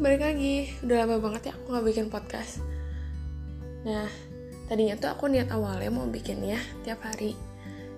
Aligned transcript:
balik 0.00 0.22
lagi. 0.22 0.70
Udah 0.82 1.06
lama 1.06 1.16
banget 1.22 1.50
ya 1.50 1.52
aku 1.58 1.74
gak 1.74 1.86
bikin 1.86 2.06
podcast. 2.10 2.60
Nah, 3.84 4.08
tadinya 4.66 4.96
tuh 4.96 5.12
aku 5.12 5.28
niat 5.30 5.52
awalnya 5.52 5.90
mau 5.92 6.06
bikin 6.08 6.42
ya 6.42 6.60
tiap 6.82 7.04
hari. 7.04 7.36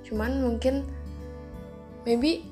Cuman 0.07 0.43
mungkin 0.43 0.87
Maybe 2.07 2.47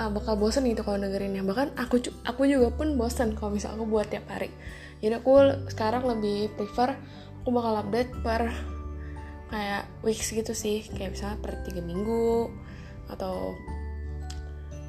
uh, 0.00 0.08
bakal 0.08 0.40
bosen 0.40 0.64
gitu 0.64 0.80
kalau 0.80 0.96
dengerinnya. 0.96 1.44
Bahkan 1.44 1.76
aku 1.76 2.00
aku 2.24 2.48
juga 2.48 2.72
pun 2.72 2.96
bosen 2.96 3.36
kalau 3.36 3.52
misal 3.52 3.76
aku 3.76 3.84
buat 3.84 4.08
tiap 4.08 4.24
hari. 4.32 4.48
Jadi 5.04 5.20
aku 5.20 5.36
sekarang 5.68 6.08
lebih 6.08 6.48
prefer 6.56 6.96
Aku 7.44 7.54
bakal 7.54 7.78
update 7.78 8.10
per 8.26 8.50
kayak 9.52 9.86
weeks 10.02 10.32
gitu 10.32 10.56
sih. 10.56 10.88
Kayak 10.88 11.14
misalnya 11.14 11.38
per 11.38 11.52
3 11.62 11.78
minggu 11.78 12.50
Atau 13.06 13.54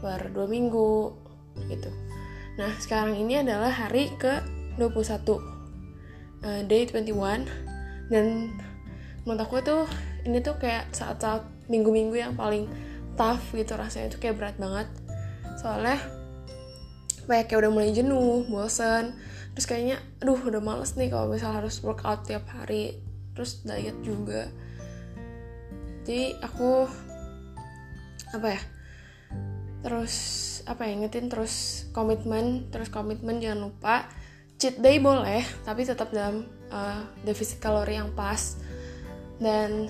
per 0.01 0.33
2 0.33 0.47
minggu 0.49 1.13
gitu 1.69 1.89
Nah, 2.57 2.73
sekarang 2.81 3.13
ini 3.13 3.45
adalah 3.45 3.69
hari 3.69 4.09
ke-21. 4.17 5.29
Uh, 6.37 6.61
day 6.69 6.85
21 6.85 7.49
dan 8.13 8.53
menurut 9.25 9.41
aku 9.41 9.57
tuh 9.65 9.89
ini 10.21 10.37
tuh 10.37 10.53
kayak 10.61 10.93
saat-saat 10.93 11.41
minggu-minggu 11.65 12.13
yang 12.13 12.37
paling 12.37 12.69
tough 13.17 13.41
gitu 13.57 13.73
rasanya 13.73 14.13
itu 14.13 14.17
kayak 14.21 14.37
berat 14.37 14.55
banget. 14.61 14.87
Soalnya 15.57 15.97
kayak 17.25 17.49
kayak 17.49 17.59
udah 17.65 17.71
mulai 17.73 17.89
jenuh, 17.89 18.45
bosen, 18.47 19.17
terus 19.57 19.65
kayaknya 19.65 19.97
aduh 20.21 20.37
udah 20.37 20.61
males 20.61 20.93
nih 20.93 21.09
kalau 21.09 21.33
misal 21.33 21.51
harus 21.57 21.81
workout 21.81 22.23
tiap 22.29 22.45
hari, 22.53 23.01
terus 23.33 23.65
diet 23.65 23.97
juga. 24.05 24.47
Jadi 26.05 26.37
aku 26.39 26.87
apa 28.31 28.47
ya? 28.55 28.61
Terus 29.83 30.15
apa 30.67 30.83
ya 30.83 30.99
ingetin 30.99 31.31
terus 31.31 31.87
komitmen 31.95 32.67
terus 32.69 32.91
komitmen 32.91 33.39
jangan 33.39 33.71
lupa 33.71 34.11
cheat 34.59 34.77
day 34.83 34.99
boleh 34.99 35.41
tapi 35.63 35.87
tetap 35.87 36.11
dalam 36.11 36.43
uh, 36.71 37.07
defisit 37.23 37.63
kalori 37.63 37.97
yang 37.97 38.11
pas. 38.13 38.59
Dan 39.37 39.87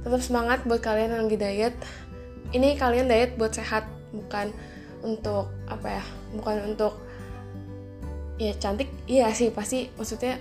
tetap 0.00 0.20
semangat 0.20 0.64
buat 0.64 0.80
kalian 0.80 1.16
yang 1.16 1.24
lagi 1.28 1.38
diet. 1.38 1.76
Ini 2.52 2.76
kalian 2.80 3.08
diet 3.08 3.36
buat 3.36 3.52
sehat 3.52 3.88
bukan 4.14 4.54
untuk 5.04 5.52
apa 5.68 6.00
ya 6.00 6.04
bukan 6.32 6.72
untuk 6.72 6.96
ya 8.40 8.56
cantik 8.56 8.88
iya 9.04 9.30
sih 9.36 9.52
pasti 9.52 9.92
maksudnya 9.94 10.40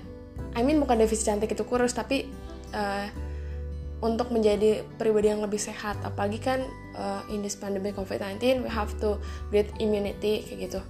I 0.55 0.63
mean 0.63 0.79
bukan 0.79 0.97
defisit 0.97 1.29
cantik 1.29 1.51
itu 1.51 1.67
kurus 1.67 1.91
tapi 1.91 2.31
uh, 2.71 3.05
untuk 4.03 4.29
menjadi 4.35 4.83
pribadi 4.99 5.31
yang 5.31 5.39
lebih 5.39 5.57
sehat. 5.57 5.95
Apalagi 6.03 6.43
kan 6.43 6.59
uh, 6.99 7.23
in 7.31 7.39
this 7.39 7.55
pandemic 7.55 7.95
COVID-19 7.95 8.67
we 8.67 8.69
have 8.69 8.91
to 8.99 9.15
build 9.47 9.71
immunity 9.79 10.43
kayak 10.43 10.67
gitu. 10.67 10.81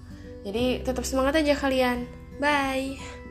Jadi 0.44 0.81
tetap 0.81 1.06
semangat 1.06 1.39
aja 1.39 1.53
kalian. 1.53 2.09
Bye 2.41 3.22